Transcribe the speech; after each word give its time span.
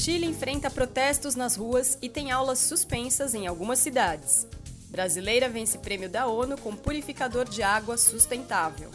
Chile 0.00 0.24
enfrenta 0.24 0.70
protestos 0.70 1.34
nas 1.34 1.56
ruas 1.56 1.98
e 2.00 2.08
tem 2.08 2.30
aulas 2.30 2.58
suspensas 2.58 3.34
em 3.34 3.46
algumas 3.46 3.80
cidades. 3.80 4.46
Brasileira 4.88 5.46
vence 5.46 5.76
prêmio 5.76 6.08
da 6.08 6.26
ONU 6.26 6.56
com 6.56 6.74
purificador 6.74 7.46
de 7.46 7.62
água 7.62 7.98
sustentável. 7.98 8.90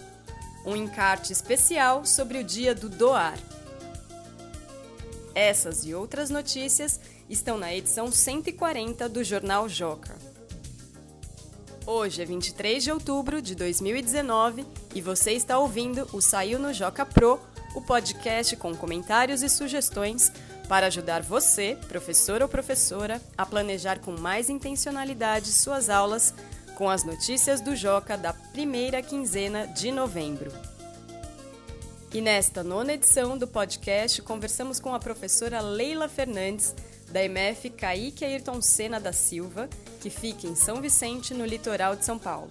Um 0.65 0.75
encarte 0.75 1.31
especial 1.31 2.07
sobre 2.07 2.39
o 2.39 2.43
Dia 2.43 2.73
do 2.73 2.89
Doar. 2.89 3.37
Essas 5.35 5.85
e 5.85 5.93
outras 5.93 6.31
notícias 6.31 6.99
estão 7.29 7.59
na 7.59 7.71
edição 7.71 8.11
140 8.11 9.07
do 9.07 9.23
Jornal 9.23 9.69
Joca. 9.69 10.15
Hoje 11.85 12.23
é 12.23 12.25
23 12.25 12.83
de 12.83 12.91
outubro 12.91 13.43
de 13.43 13.53
2019 13.53 14.65
e 14.95 15.01
você 15.01 15.33
está 15.33 15.59
ouvindo 15.59 16.09
o 16.13 16.19
Saiu 16.19 16.57
no 16.57 16.73
Joca 16.73 17.05
Pro, 17.05 17.39
o 17.75 17.81
podcast 17.81 18.55
com 18.55 18.75
comentários 18.75 19.43
e 19.43 19.49
sugestões 19.49 20.31
para 20.67 20.87
ajudar 20.87 21.21
você, 21.21 21.77
professor 21.87 22.41
ou 22.41 22.47
professora, 22.47 23.21
a 23.37 23.45
planejar 23.45 23.99
com 23.99 24.11
mais 24.11 24.49
intencionalidade 24.49 25.51
suas 25.51 25.89
aulas 25.89 26.33
com 26.75 26.89
as 26.89 27.03
notícias 27.03 27.61
do 27.61 27.75
Joca 27.75 28.17
da 28.17 28.33
primeira 28.33 29.01
quinzena 29.01 29.65
de 29.67 29.91
novembro. 29.91 30.51
E 32.13 32.21
nesta 32.21 32.63
nona 32.63 32.93
edição 32.93 33.37
do 33.37 33.47
podcast, 33.47 34.21
conversamos 34.21 34.79
com 34.79 34.93
a 34.93 34.99
professora 34.99 35.61
Leila 35.61 36.07
Fernandes, 36.07 36.75
da 37.11 37.23
MF 37.23 37.69
Kaique 37.71 38.25
Ayrton 38.25 38.61
Senna 38.61 38.99
da 38.99 39.13
Silva, 39.13 39.69
que 40.01 40.09
fica 40.09 40.47
em 40.47 40.55
São 40.55 40.81
Vicente, 40.81 41.33
no 41.33 41.45
litoral 41.45 41.95
de 41.95 42.05
São 42.05 42.17
Paulo. 42.17 42.49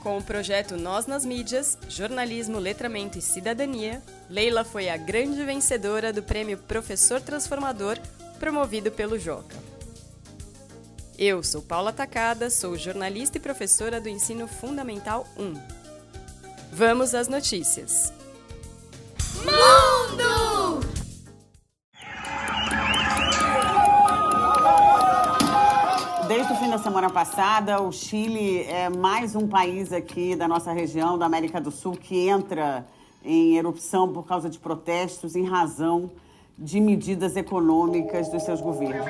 Com 0.00 0.16
o 0.16 0.22
projeto 0.22 0.78
Nós 0.78 1.06
nas 1.06 1.26
Mídias, 1.26 1.76
Jornalismo, 1.86 2.58
Letramento 2.58 3.18
e 3.18 3.22
Cidadania, 3.22 4.02
Leila 4.30 4.64
foi 4.64 4.88
a 4.88 4.96
grande 4.96 5.44
vencedora 5.44 6.10
do 6.10 6.22
prêmio 6.22 6.56
Professor 6.56 7.20
Transformador, 7.20 7.98
promovido 8.38 8.90
pelo 8.90 9.18
Joca. 9.18 9.56
Eu 11.18 11.42
sou 11.42 11.60
Paula 11.60 11.92
Tacada, 11.92 12.48
sou 12.48 12.78
jornalista 12.78 13.36
e 13.36 13.40
professora 13.40 14.00
do 14.00 14.08
Ensino 14.08 14.48
Fundamental 14.48 15.26
1. 15.38 15.54
Vamos 16.72 17.14
às 17.14 17.28
notícias. 17.28 18.19
Semana 26.90 27.08
passada, 27.08 27.80
o 27.80 27.92
Chile 27.92 28.64
é 28.64 28.88
mais 28.88 29.36
um 29.36 29.46
país 29.46 29.92
aqui 29.92 30.34
da 30.34 30.48
nossa 30.48 30.72
região, 30.72 31.16
da 31.16 31.24
América 31.24 31.60
do 31.60 31.70
Sul, 31.70 31.92
que 31.92 32.28
entra 32.28 32.84
em 33.24 33.56
erupção 33.56 34.12
por 34.12 34.26
causa 34.26 34.50
de 34.50 34.58
protestos 34.58 35.36
em 35.36 35.44
razão 35.44 36.10
de 36.58 36.80
medidas 36.80 37.36
econômicas 37.36 38.28
dos 38.28 38.42
seus 38.42 38.60
governos. 38.60 39.06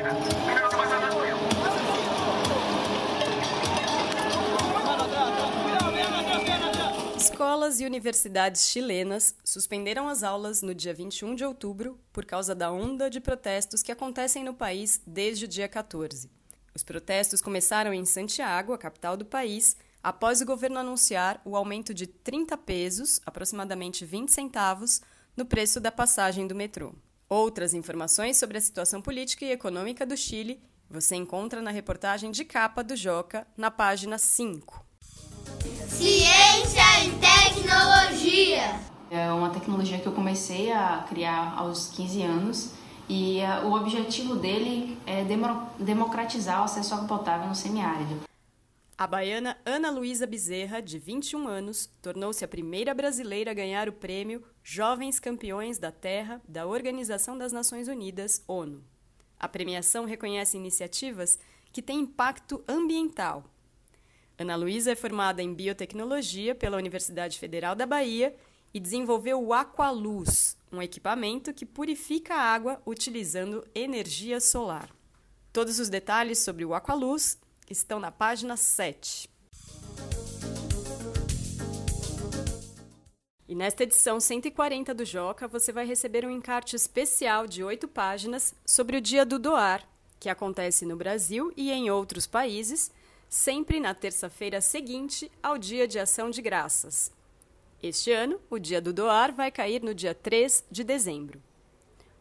Escolas 7.16 7.80
e 7.80 7.86
universidades 7.86 8.68
chilenas 8.68 9.34
suspenderam 9.42 10.06
as 10.06 10.22
aulas 10.22 10.60
no 10.60 10.74
dia 10.74 10.92
21 10.92 11.34
de 11.34 11.46
outubro 11.46 11.98
por 12.12 12.26
causa 12.26 12.54
da 12.54 12.70
onda 12.70 13.08
de 13.08 13.20
protestos 13.20 13.82
que 13.82 13.90
acontecem 13.90 14.44
no 14.44 14.52
país 14.52 15.00
desde 15.06 15.46
o 15.46 15.48
dia 15.48 15.66
14. 15.66 16.39
Os 16.74 16.82
protestos 16.82 17.40
começaram 17.40 17.92
em 17.92 18.04
Santiago, 18.04 18.72
a 18.72 18.78
capital 18.78 19.16
do 19.16 19.24
país, 19.24 19.76
após 20.02 20.40
o 20.40 20.46
governo 20.46 20.78
anunciar 20.78 21.40
o 21.44 21.56
aumento 21.56 21.92
de 21.92 22.06
30 22.06 22.56
pesos, 22.58 23.20
aproximadamente 23.26 24.04
20 24.04 24.30
centavos, 24.30 25.00
no 25.36 25.44
preço 25.44 25.80
da 25.80 25.91
passagem 25.91 26.46
do 26.46 26.54
metrô. 26.54 26.92
Outras 27.28 27.74
informações 27.74 28.36
sobre 28.36 28.58
a 28.58 28.60
situação 28.60 29.00
política 29.00 29.44
e 29.44 29.52
econômica 29.52 30.04
do 30.04 30.16
Chile 30.16 30.60
você 30.88 31.14
encontra 31.14 31.62
na 31.62 31.70
reportagem 31.70 32.32
de 32.32 32.44
capa 32.44 32.82
do 32.82 32.96
Joca, 32.96 33.46
na 33.56 33.70
página 33.70 34.18
5. 34.18 34.84
Ciência 35.88 36.82
e 37.04 37.10
tecnologia. 37.20 38.81
É 39.08 39.31
uma 39.31 39.50
tecnologia 39.50 40.00
que 40.00 40.06
eu 40.06 40.12
comecei 40.12 40.72
a 40.72 41.04
criar 41.08 41.54
aos 41.56 41.88
15 41.91 42.22
anos 42.22 42.79
e 43.10 43.41
uh, 43.41 43.66
o 43.66 43.75
objetivo 43.75 44.37
dele 44.37 44.97
é 45.04 45.25
democratizar 45.81 46.60
o 46.60 46.65
acesso 46.65 46.94
à 46.94 46.98
água 46.98 47.09
potável 47.09 47.48
no 47.48 47.56
semiárido. 47.56 48.21
A 48.97 49.04
baiana 49.04 49.59
Ana 49.66 49.91
Luísa 49.91 50.28
Bezerra, 50.28 50.81
de 50.81 50.97
21 50.97 51.49
anos, 51.49 51.91
tornou-se 52.00 52.44
a 52.44 52.49
primeira 52.49 52.94
brasileira 52.94 53.50
a 53.50 53.54
ganhar 53.54 53.88
o 53.88 53.93
prêmio 53.93 54.44
Jovens 54.62 55.19
Campeões 55.19 55.76
da 55.76 55.91
Terra 55.91 56.41
da 56.47 56.66
Organização 56.66 57.37
das 57.37 57.50
Nações 57.53 57.88
Unidas, 57.88 58.44
ONU. 58.47 58.84
A 59.41 59.49
premiação 59.49 60.04
reconhece 60.04 60.56
iniciativas 60.56 61.37
que 61.72 61.82
têm 61.82 62.00
impacto 62.00 62.62
ambiental. 62.69 63.43
Ana 64.38 64.54
Luísa 64.54 64.93
é 64.93 64.94
formada 64.94 65.43
em 65.43 65.53
biotecnologia 65.53 66.54
pela 66.54 66.76
Universidade 66.76 67.41
Federal 67.41 67.75
da 67.75 67.87
Bahia 67.87 68.37
e 68.72 68.81
desenvolveu 68.81 69.42
o 69.42 69.53
Aqualuz, 69.53 70.56
um 70.72 70.81
equipamento 70.81 71.53
que 71.53 71.66
purifica 71.66 72.34
a 72.34 72.42
água 72.42 72.81
utilizando 72.86 73.66
energia 73.75 74.41
solar. 74.41 74.91
Todos 75.53 75.78
os 75.78 75.88
detalhes 75.88 76.38
sobre 76.38 76.64
o 76.64 76.75
Aqualuz 76.75 77.38
estão 77.69 77.98
na 77.98 78.10
página 78.10 78.56
7. 78.56 79.28
E 83.48 83.54
nesta 83.56 83.82
edição 83.82 84.20
140 84.20 84.94
do 84.94 85.04
Joca, 85.04 85.48
você 85.48 85.72
vai 85.72 85.84
receber 85.84 86.25
um 86.25 86.31
encarte 86.31 86.76
especial 86.76 87.48
de 87.48 87.64
oito 87.64 87.88
páginas 87.88 88.54
sobre 88.64 88.97
o 88.97 89.00
Dia 89.00 89.26
do 89.26 89.41
Doar, 89.41 89.84
que 90.20 90.28
acontece 90.28 90.87
no 90.87 90.94
Brasil 90.94 91.52
e 91.56 91.72
em 91.72 91.91
outros 91.91 92.28
países, 92.28 92.92
sempre 93.28 93.81
na 93.81 93.92
terça-feira 93.92 94.60
seguinte 94.60 95.28
ao 95.42 95.58
Dia 95.58 95.88
de 95.88 95.98
Ação 95.98 96.31
de 96.31 96.41
Graças, 96.41 97.10
este 97.82 98.12
ano, 98.12 98.38
o 98.50 98.58
Dia 98.58 98.80
do 98.80 98.92
Doar 98.92 99.34
vai 99.34 99.50
cair 99.50 99.82
no 99.82 99.94
dia 99.94 100.14
3 100.14 100.64
de 100.70 100.84
dezembro. 100.84 101.42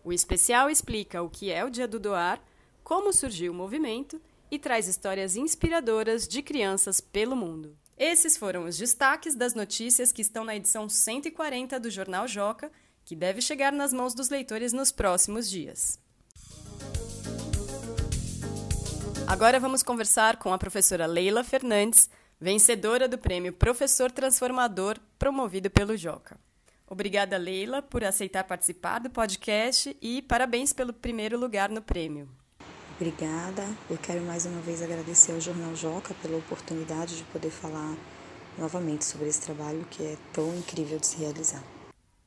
O 0.03 0.14
especial 0.14 0.70
explica 0.70 1.22
o 1.22 1.30
que 1.30 1.52
é 1.52 1.64
o 1.64 1.70
Dia 1.70 1.88
do 1.88 2.00
Doar, 2.00 2.42
como 2.84 3.12
surgiu 3.12 3.52
o 3.52 3.56
movimento 3.56 4.22
e 4.50 4.58
traz 4.58 4.88
histórias 4.88 5.36
inspiradoras 5.36 6.28
de 6.28 6.42
crianças 6.42 7.02
pelo 7.02 7.36
mundo. 7.36 7.78
Esses 7.98 8.38
foram 8.38 8.64
os 8.64 8.78
destaques 8.78 9.36
das 9.36 9.53
notícias 9.53 10.12
que 10.12 10.22
estão 10.22 10.46
na 10.46 10.56
edição 10.56 10.88
140 10.88 11.80
do 11.80 11.90
Jornal 11.90 12.28
Joca, 12.28 12.72
que 13.03 13.16
deve 13.16 13.42
chegar 13.42 13.74
nas 13.74 13.92
mãos 13.92 14.14
dos 14.14 14.30
leitores 14.30 14.72
nos 14.72 14.92
próximos 14.92 15.50
dias. 15.50 16.00
Agora 19.28 19.59
vamos 19.59 19.84
conversar 19.84 20.38
com 20.38 20.53
a 20.53 20.58
professora 20.58 21.06
Leila 21.06 21.44
Fernandes 21.44 22.09
vencedora 22.40 23.08
do 23.08 23.18
prêmio 23.18 23.52
Professor 23.52 24.12
Transformador, 24.12 24.98
promovido 25.18 25.70
pelo 25.70 25.98
Joca. 25.98 26.38
Obrigada, 26.88 27.38
Leila, 27.38 27.82
por 27.82 28.04
aceitar 28.04 28.44
participar 28.46 29.00
do 29.00 29.10
podcast 29.10 29.96
e 30.02 30.22
parabéns 30.24 30.74
pelo 30.74 30.92
primeiro 30.92 31.38
lugar 31.38 31.70
no 31.70 31.82
prêmio. 31.82 32.28
Obrigada. 32.96 33.64
Eu 33.90 33.98
quero 33.98 34.22
mais 34.24 34.46
uma 34.46 34.60
vez 34.62 34.82
agradecer 34.82 35.32
ao 35.32 35.40
Jornal 35.40 35.76
Joca 35.76 36.14
pela 36.16 36.38
oportunidade 36.38 37.18
de 37.18 37.24
poder 37.26 37.52
falar 37.52 37.96
novamente 38.58 39.06
sobre 39.06 39.28
esse 39.28 39.42
trabalho 39.42 39.86
que 39.90 40.04
é 40.04 40.18
tão 40.34 40.54
incrível 40.58 41.00
de 41.00 41.08
se 41.08 41.18
realizar. 41.18 41.64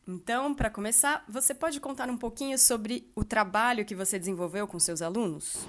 Então, 0.06 0.55
para 0.55 0.71
começar, 0.71 1.25
você 1.28 1.55
pode 1.55 1.78
contar 1.78 2.09
um 2.09 2.17
pouquinho 2.17 2.59
sobre 2.59 3.11
o 3.15 3.25
trabalho 3.25 3.84
que 3.84 3.95
você 3.95 4.19
desenvolveu 4.19 4.67
com 4.67 4.78
seus 4.78 5.03
alunos? 5.03 5.67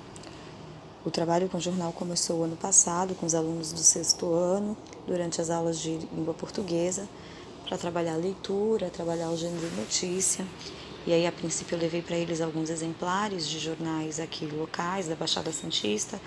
O 1.05 1.11
trabalho 1.11 1.49
com 1.49 1.57
o 1.57 1.61
jornal 1.61 1.91
começou 1.91 2.45
ano 2.45 2.55
passado 2.55 3.13
com 3.13 3.25
os 3.25 3.35
alunos 3.35 3.73
do 3.73 3.79
sexto 3.79 4.33
ano, 4.33 4.77
durante 5.05 5.41
as 5.41 5.49
aulas 5.49 5.77
de 5.79 5.97
língua 6.13 6.33
portuguesa, 6.33 7.09
para 7.67 7.77
trabalhar 7.77 8.13
a 8.13 8.17
leitura, 8.17 8.89
trabalhar 8.89 9.29
o 9.29 9.35
gênero 9.35 9.69
notícia. 9.75 10.45
E 11.05 11.11
aí, 11.11 11.27
a 11.27 11.31
princípio, 11.31 11.75
eu 11.75 11.81
levei 11.81 12.01
para 12.01 12.15
eles 12.15 12.39
alguns 12.39 12.69
exemplares 12.69 13.49
de 13.49 13.59
jornais 13.59 14.17
aqui 14.17 14.45
locais 14.45 15.09
da 15.09 15.15
Baixada 15.15 15.51
Santista, 15.51 16.21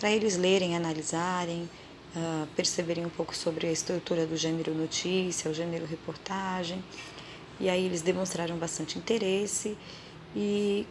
para 0.00 0.10
eles 0.10 0.36
lerem, 0.36 0.74
analisarem, 0.74 1.70
uh, 2.16 2.48
perceberem 2.56 3.06
um 3.06 3.10
pouco 3.10 3.34
sobre 3.34 3.68
a 3.68 3.70
estrutura 3.70 4.26
do 4.26 4.36
gênero 4.36 4.74
notícia, 4.74 5.48
o 5.48 5.54
gênero 5.54 5.86
reportagem. 5.86 6.82
E 7.60 7.68
aí 7.68 7.86
eles 7.86 8.02
demonstraram 8.02 8.56
bastante 8.56 8.98
interesse 8.98 9.78
e 10.34 10.84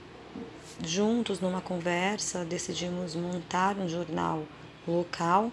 juntos 0.84 1.40
numa 1.40 1.62
conversa 1.62 2.44
decidimos 2.44 3.16
montar 3.16 3.78
um 3.78 3.88
jornal 3.88 4.44
local, 4.88 5.52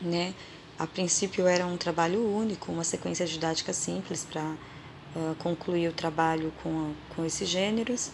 né? 0.00 0.34
A 0.78 0.86
princípio 0.86 1.46
era 1.46 1.64
um 1.66 1.76
trabalho 1.76 2.20
único, 2.26 2.72
uma 2.72 2.82
sequência 2.82 3.24
didática 3.26 3.72
simples 3.72 4.24
para 4.24 4.42
uh, 4.42 5.34
concluir 5.38 5.88
o 5.88 5.92
trabalho 5.92 6.52
com, 6.62 6.92
com 7.14 7.24
esses 7.24 7.48
gêneros, 7.48 8.10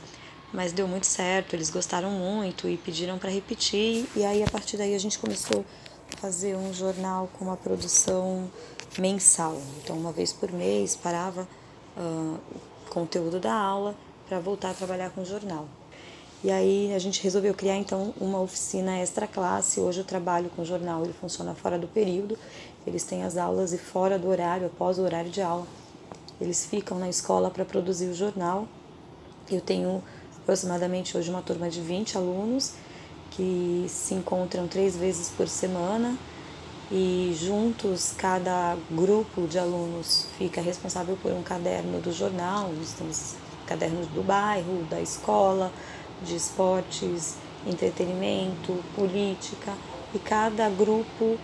mas 0.52 0.72
deu 0.72 0.86
muito 0.86 1.06
certo, 1.06 1.54
eles 1.54 1.70
gostaram 1.70 2.10
muito 2.10 2.68
e 2.68 2.76
pediram 2.76 3.18
para 3.18 3.30
repetir, 3.30 4.06
e 4.14 4.24
aí 4.24 4.42
a 4.42 4.50
partir 4.50 4.76
daí 4.76 4.94
a 4.94 4.98
gente 4.98 5.18
começou 5.18 5.64
a 6.12 6.16
fazer 6.18 6.54
um 6.54 6.74
jornal 6.74 7.30
com 7.38 7.46
uma 7.46 7.56
produção 7.56 8.50
mensal. 8.98 9.60
Então, 9.82 9.96
uma 9.96 10.12
vez 10.12 10.32
por 10.32 10.52
mês, 10.52 10.96
parava 10.96 11.48
uh, 11.96 12.38
o 12.86 12.90
conteúdo 12.90 13.40
da 13.40 13.54
aula 13.54 13.96
para 14.30 14.38
voltar 14.38 14.70
a 14.70 14.74
trabalhar 14.74 15.10
com 15.10 15.22
o 15.22 15.24
jornal. 15.24 15.66
E 16.44 16.52
aí 16.52 16.94
a 16.94 17.00
gente 17.00 17.20
resolveu 17.20 17.52
criar 17.52 17.76
então 17.76 18.14
uma 18.20 18.40
oficina 18.40 18.96
extra 18.96 19.26
classe. 19.26 19.80
Hoje 19.80 19.98
eu 19.98 20.04
trabalho 20.04 20.48
com 20.54 20.62
o 20.62 20.64
jornal, 20.64 21.02
ele 21.02 21.12
funciona 21.12 21.52
fora 21.52 21.76
do 21.76 21.88
período. 21.88 22.38
Eles 22.86 23.02
têm 23.02 23.24
as 23.24 23.36
aulas 23.36 23.72
e 23.72 23.78
fora 23.78 24.16
do 24.20 24.28
horário, 24.28 24.68
após 24.68 25.00
o 25.00 25.02
horário 25.02 25.32
de 25.32 25.42
aula. 25.42 25.66
Eles 26.40 26.64
ficam 26.64 26.96
na 26.96 27.08
escola 27.08 27.50
para 27.50 27.64
produzir 27.64 28.06
o 28.06 28.14
jornal. 28.14 28.68
Eu 29.50 29.60
tenho 29.60 30.00
aproximadamente 30.38 31.18
hoje 31.18 31.28
uma 31.28 31.42
turma 31.42 31.68
de 31.68 31.80
20 31.80 32.16
alunos 32.16 32.74
que 33.32 33.84
se 33.88 34.14
encontram 34.14 34.68
três 34.68 34.96
vezes 34.96 35.28
por 35.28 35.48
semana 35.48 36.16
e 36.88 37.36
juntos 37.36 38.14
cada 38.16 38.76
grupo 38.92 39.48
de 39.48 39.58
alunos 39.58 40.26
fica 40.38 40.60
responsável 40.60 41.18
por 41.20 41.32
um 41.32 41.42
caderno 41.42 42.00
do 42.00 42.12
jornal. 42.12 42.70
Cadernos 43.70 44.08
do 44.08 44.20
bairro, 44.20 44.84
da 44.90 45.00
escola, 45.00 45.72
de 46.22 46.34
esportes, 46.34 47.36
entretenimento, 47.64 48.82
política 48.96 49.72
e 50.12 50.18
cada 50.18 50.68
grupo 50.68 51.38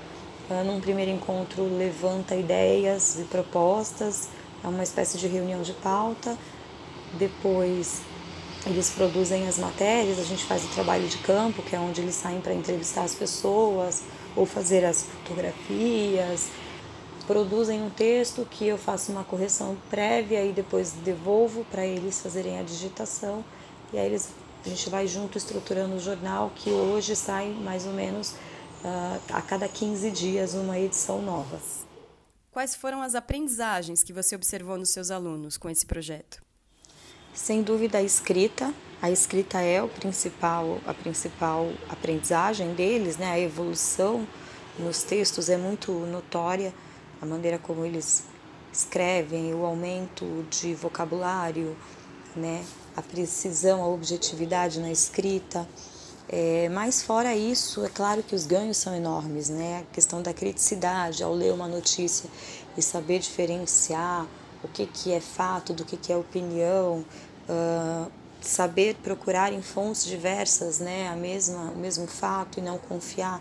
ah, 0.50 0.64
num 0.64 0.80
primeiro 0.80 1.12
encontro 1.12 1.64
levanta 1.64 2.34
ideias 2.34 3.18
e 3.20 3.24
propostas, 3.24 4.28
é 4.64 4.66
uma 4.66 4.82
espécie 4.82 5.16
de 5.18 5.28
reunião 5.28 5.62
de 5.62 5.72
pauta. 5.72 6.36
Depois 7.16 8.02
eles 8.66 8.90
produzem 8.90 9.46
as 9.46 9.58
matérias, 9.58 10.18
a 10.18 10.24
gente 10.24 10.44
faz 10.44 10.64
o 10.64 10.68
trabalho 10.68 11.06
de 11.06 11.18
campo, 11.18 11.62
que 11.62 11.76
é 11.76 11.78
onde 11.78 12.00
eles 12.00 12.16
saem 12.16 12.40
para 12.40 12.52
entrevistar 12.52 13.04
as 13.04 13.14
pessoas 13.14 14.02
ou 14.34 14.44
fazer 14.44 14.84
as 14.84 15.04
fotografias. 15.04 16.48
Produzem 17.26 17.82
um 17.82 17.90
texto 17.90 18.46
que 18.48 18.66
eu 18.66 18.78
faço 18.78 19.10
uma 19.10 19.24
correção 19.24 19.76
prévia 19.90 20.44
e 20.44 20.52
depois 20.52 20.92
devolvo 20.92 21.64
para 21.64 21.84
eles 21.84 22.20
fazerem 22.20 22.58
a 22.58 22.62
digitação. 22.62 23.44
E 23.92 23.98
aí 23.98 24.06
eles, 24.06 24.30
a 24.64 24.68
gente 24.68 24.88
vai 24.88 25.08
junto 25.08 25.36
estruturando 25.36 25.96
o 25.96 26.00
jornal, 26.00 26.52
que 26.54 26.70
hoje 26.70 27.16
sai 27.16 27.48
mais 27.48 27.84
ou 27.84 27.92
menos 27.92 28.30
uh, 28.30 29.20
a 29.32 29.42
cada 29.42 29.66
15 29.66 30.10
dias 30.10 30.54
uma 30.54 30.78
edição 30.78 31.20
nova. 31.20 31.60
Quais 32.52 32.74
foram 32.74 33.02
as 33.02 33.14
aprendizagens 33.14 34.02
que 34.02 34.12
você 34.12 34.34
observou 34.36 34.78
nos 34.78 34.90
seus 34.90 35.10
alunos 35.10 35.56
com 35.56 35.68
esse 35.68 35.84
projeto? 35.84 36.40
Sem 37.34 37.62
dúvida 37.62 37.98
a 37.98 38.02
escrita. 38.02 38.72
A 39.02 39.10
escrita 39.10 39.60
é 39.60 39.82
o 39.82 39.88
principal, 39.88 40.80
a 40.86 40.94
principal 40.94 41.70
aprendizagem 41.88 42.72
deles, 42.72 43.18
né? 43.18 43.26
A 43.26 43.38
evolução 43.38 44.26
nos 44.78 45.02
textos 45.02 45.50
é 45.50 45.56
muito 45.58 45.92
notória, 45.92 46.72
a 47.20 47.26
maneira 47.26 47.58
como 47.58 47.84
eles 47.84 48.24
escrevem, 48.72 49.54
o 49.54 49.64
aumento 49.64 50.46
de 50.50 50.74
vocabulário, 50.74 51.76
né? 52.34 52.64
A 52.96 53.02
precisão, 53.02 53.82
a 53.82 53.88
objetividade 53.88 54.80
na 54.80 54.90
escrita. 54.90 55.66
É, 56.28 56.68
mas 56.70 57.02
fora 57.02 57.34
isso, 57.34 57.84
é 57.84 57.88
claro 57.88 58.22
que 58.22 58.34
os 58.34 58.46
ganhos 58.46 58.76
são 58.76 58.94
enormes, 58.94 59.48
né? 59.48 59.80
A 59.80 59.94
questão 59.94 60.20
da 60.20 60.34
criticidade 60.34 61.22
ao 61.22 61.32
ler 61.32 61.52
uma 61.52 61.68
notícia 61.68 62.28
e 62.76 62.82
saber 62.82 63.20
diferenciar 63.20 64.26
o 64.62 64.68
que, 64.68 64.86
que 64.86 65.12
é 65.12 65.20
fato 65.20 65.72
do 65.72 65.84
que, 65.84 65.96
que 65.96 66.12
é 66.12 66.16
opinião, 66.16 67.04
uh, 67.48 68.10
saber 68.40 68.96
procurar 68.96 69.52
em 69.52 69.62
fontes 69.62 70.04
diversas 70.04 70.78
né, 70.78 71.08
a 71.08 71.16
mesma, 71.16 71.70
o 71.70 71.78
mesmo 71.78 72.06
fato 72.06 72.58
e 72.58 72.62
não 72.62 72.78
confiar 72.78 73.40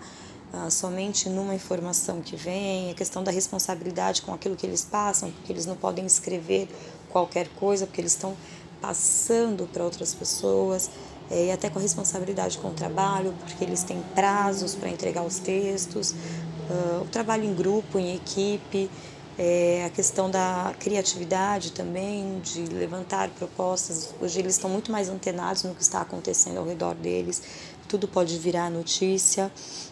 uh, 0.53 0.69
somente 0.69 1.29
numa 1.29 1.55
informação 1.55 2.21
que 2.21 2.35
vem, 2.35 2.91
a 2.91 2.93
questão 2.93 3.23
da 3.23 3.31
responsabilidade 3.31 4.21
com 4.21 4.33
aquilo 4.33 4.55
que 4.55 4.65
eles 4.65 4.83
passam, 4.83 5.31
porque 5.31 5.51
eles 5.51 5.65
não 5.65 5.75
podem 5.75 6.05
escrever 6.05 6.67
qualquer 7.09 7.47
coisa, 7.49 7.85
porque 7.85 8.01
eles 8.01 8.13
estão 8.13 8.35
passando 8.81 9.67
para 9.71 9.83
outras 9.83 10.13
pessoas 10.13 10.89
é, 11.29 11.45
e 11.45 11.51
até 11.51 11.69
com 11.69 11.79
a 11.79 11.81
responsabilidade 11.81 12.57
com 12.57 12.69
o 12.69 12.73
trabalho, 12.73 13.33
porque 13.39 13.63
eles 13.63 13.83
têm 13.83 14.01
prazos 14.13 14.75
para 14.75 14.89
entregar 14.89 15.23
os 15.23 15.39
textos, 15.39 16.11
uh, 16.11 17.01
o 17.01 17.07
trabalho 17.07 17.45
em 17.45 17.53
grupo, 17.53 17.97
em 17.97 18.15
equipe, 18.15 18.89
é, 19.37 19.83
a 19.85 19.89
questão 19.89 20.29
da 20.29 20.73
criatividade 20.79 21.71
também, 21.71 22.39
de 22.39 22.65
levantar 22.65 23.29
propostas. 23.29 24.13
Hoje 24.21 24.39
eles 24.39 24.55
estão 24.55 24.69
muito 24.69 24.91
mais 24.91 25.09
antenados 25.09 25.63
no 25.63 25.75
que 25.75 25.81
está 25.81 26.01
acontecendo 26.01 26.57
ao 26.57 26.65
redor 26.65 26.95
deles, 26.95 27.41
tudo 27.87 28.07
pode 28.07 28.37
virar 28.37 28.69
notícia. 28.69 29.51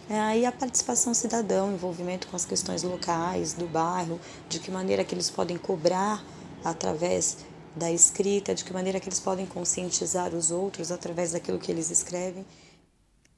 É, 0.09 0.39
e 0.39 0.45
a 0.45 0.51
participação 0.51 1.13
cidadã, 1.13 1.65
o 1.65 1.73
envolvimento 1.73 2.27
com 2.27 2.35
as 2.35 2.45
questões 2.45 2.83
locais, 2.83 3.53
do 3.53 3.65
bairro, 3.65 4.19
de 4.49 4.59
que 4.59 4.69
maneira 4.69 5.03
que 5.03 5.15
eles 5.15 5.29
podem 5.29 5.57
cobrar 5.57 6.23
através 6.63 7.37
da 7.75 7.91
escrita, 7.91 8.53
de 8.53 8.63
que 8.63 8.73
maneira 8.73 8.99
que 8.99 9.09
eles 9.09 9.19
podem 9.19 9.45
conscientizar 9.45 10.33
os 10.33 10.51
outros 10.51 10.91
através 10.91 11.31
daquilo 11.31 11.59
que 11.59 11.71
eles 11.71 11.89
escrevem. 11.89 12.45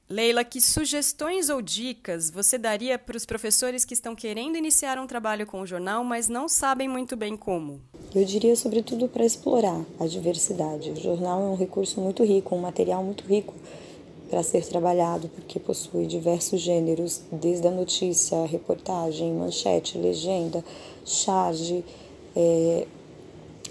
Leila, 0.08 0.44
que 0.44 0.60
sugestões 0.60 1.48
ou 1.48 1.60
dicas 1.60 2.30
você 2.30 2.56
daria 2.56 2.96
para 2.96 3.16
os 3.16 3.26
professores 3.26 3.84
que 3.84 3.92
estão 3.92 4.14
querendo 4.14 4.56
iniciar 4.56 4.98
um 5.00 5.06
trabalho 5.06 5.44
com 5.44 5.60
o 5.60 5.66
jornal, 5.66 6.04
mas 6.04 6.28
não 6.28 6.48
sabem 6.48 6.86
muito 6.86 7.16
bem 7.16 7.36
como? 7.36 7.80
Eu 8.14 8.24
diria, 8.24 8.54
sobretudo, 8.54 9.08
para 9.08 9.24
explorar 9.24 9.84
a 9.98 10.06
diversidade. 10.06 10.90
O 10.90 10.96
jornal 10.96 11.42
é 11.42 11.48
um 11.48 11.56
recurso 11.56 12.00
muito 12.00 12.22
rico, 12.22 12.54
um 12.54 12.60
material 12.60 13.02
muito 13.02 13.24
rico 13.24 13.52
para 14.28 14.42
ser 14.42 14.64
trabalhado, 14.64 15.28
porque 15.28 15.58
possui 15.58 16.06
diversos 16.06 16.60
gêneros, 16.60 17.22
desde 17.30 17.66
a 17.68 17.70
notícia, 17.70 18.44
reportagem, 18.46 19.32
manchete, 19.32 19.98
legenda, 19.98 20.64
charge, 21.04 21.84
é, 22.34 22.86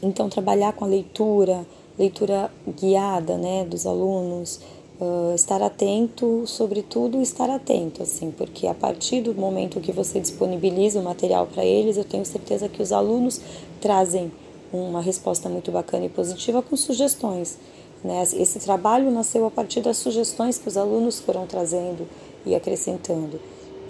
então, 0.02 0.30
trabalhar 0.30 0.74
com 0.74 0.86
a 0.86 0.88
leitura, 0.88 1.66
leitura 1.98 2.52
guiada 2.80 3.38
né, 3.38 3.66
dos 3.66 3.86
alunos, 3.86 4.60
uh, 5.00 5.34
estar 5.34 5.62
atento, 5.62 6.44
sobretudo 6.46 7.22
estar 7.22 7.50
atento, 7.50 8.04
assim, 8.04 8.32
porque 8.32 8.68
a 8.68 8.74
partir 8.74 9.22
do 9.22 9.34
momento 9.34 9.80
que 9.80 9.92
você 9.92 10.20
disponibiliza 10.20 11.00
o 11.00 11.04
material 11.04 11.48
para 11.48 11.64
eles, 11.64 11.98
eu 11.98 12.04
tenho 12.04 12.26
certeza 12.26 12.68
que 12.68 12.82
os 12.82 12.92
alunos 12.92 13.40
trazem 13.80 14.32
uma 14.72 15.02
resposta 15.02 15.48
muito 15.48 15.72
bacana 15.72 16.06
e 16.06 16.10
positiva 16.10 16.62
com 16.62 16.76
sugestões. 16.76 17.58
Né? 18.06 18.22
Esse 18.22 18.60
trabalho 18.60 19.10
nasceu 19.10 19.46
a 19.48 19.52
partir 19.52 19.82
das 19.82 19.98
sugestões 19.98 20.60
que 20.60 20.68
os 20.68 20.78
alunos 20.78 21.20
foram 21.20 21.48
trazendo 21.48 22.08
e 22.46 22.54
acrescentando. 22.54 23.42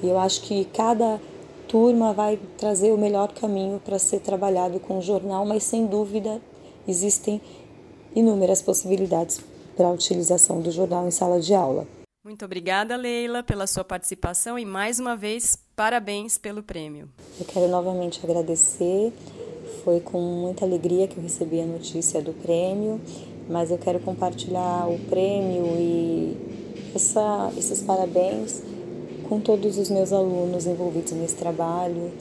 E 0.01 0.07
eu 0.07 0.17
acho 0.17 0.41
que 0.41 0.63
cada 0.73 1.19
turma 1.67 2.13
vai 2.13 2.39
trazer 2.57 2.93
o 2.93 2.97
melhor 2.97 3.33
caminho 3.33 3.81
para 3.83 3.99
ser 3.99 4.21
trabalhado 4.21 4.79
com 4.79 4.99
o 4.99 5.01
jornal, 5.01 5.45
mas 5.45 5.63
sem 5.63 5.85
dúvida 5.85 6.41
existem 6.87 7.41
inúmeras 8.15 8.61
possibilidades 8.61 9.41
para 9.75 9.87
a 9.87 9.91
utilização 9.91 10.61
do 10.61 10.71
jornal 10.71 11.05
em 11.05 11.11
sala 11.11 11.41
de 11.41 11.53
aula. 11.53 11.85
Muito 12.23 12.45
obrigada, 12.45 12.95
Leila, 12.95 13.43
pela 13.43 13.67
sua 13.67 13.83
participação 13.83 14.57
e 14.57 14.65
mais 14.65 14.97
uma 14.97 15.15
vez, 15.15 15.57
parabéns 15.75 16.37
pelo 16.37 16.63
prêmio. 16.63 17.09
Eu 17.37 17.45
quero 17.45 17.67
novamente 17.67 18.19
agradecer. 18.23 19.13
Foi 19.83 19.99
com 19.99 20.19
muita 20.19 20.65
alegria 20.65 21.07
que 21.07 21.17
eu 21.17 21.21
recebi 21.21 21.61
a 21.61 21.65
notícia 21.65 22.21
do 22.21 22.33
prêmio, 22.33 22.99
mas 23.49 23.71
eu 23.71 23.77
quero 23.77 23.99
compartilhar 23.99 24.87
o 24.87 24.97
prêmio 25.09 25.65
e 25.77 26.37
essa, 26.95 27.51
esses 27.57 27.81
parabéns 27.81 28.61
com 29.27 29.39
todos 29.39 29.77
os 29.77 29.89
meus 29.89 30.13
alunos 30.13 30.65
envolvidos 30.65 31.11
nesse 31.13 31.35
trabalho, 31.35 32.11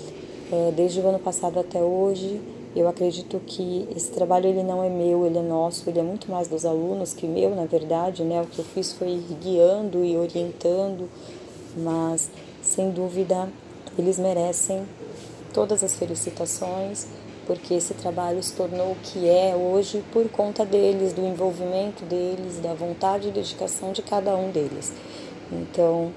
é, 0.53 0.73
desde 0.73 1.01
o 1.01 1.07
ano 1.07 1.19
passado 1.19 1.59
até 1.59 1.81
hoje. 1.81 2.41
Eu 2.75 2.89
acredito 2.89 3.41
que 3.47 3.87
esse 3.95 4.11
trabalho 4.11 4.49
ele 4.49 4.65
não 4.65 4.83
é 4.83 4.89
meu, 4.89 5.25
ele 5.25 5.39
é 5.39 5.43
nosso, 5.43 5.89
ele 5.89 6.01
é 6.01 6.03
muito 6.03 6.29
mais 6.29 6.49
dos 6.49 6.65
alunos 6.65 7.15
que 7.15 7.27
meu, 7.27 7.55
na 7.55 7.67
verdade, 7.67 8.25
né? 8.25 8.43
O 8.43 8.47
que 8.47 8.59
eu 8.59 8.65
fiz 8.65 8.93
foi 8.93 9.23
guiando 9.41 10.05
e 10.05 10.17
orientando, 10.17 11.09
mas 11.77 12.31
sem 12.61 12.91
dúvida 12.91 13.49
eles 13.97 14.19
merecem 14.19 14.83
todas 15.53 15.85
as 15.85 15.95
felicitações, 15.95 17.07
porque 17.47 17.75
esse 17.75 17.95
trabalho 17.95 18.43
se 18.43 18.53
tornou 18.53 18.93
o 18.93 18.97
que 18.97 19.29
é 19.29 19.55
hoje 19.55 20.05
por 20.13 20.29
conta 20.29 20.65
deles, 20.65 21.13
do 21.13 21.25
envolvimento 21.25 22.05
deles, 22.05 22.59
da 22.61 22.75
vontade 22.75 23.29
e 23.29 23.31
dedicação 23.31 23.93
de 23.93 24.03
cada 24.03 24.37
um 24.37 24.51
deles. 24.51 24.93
Então, 25.51 26.13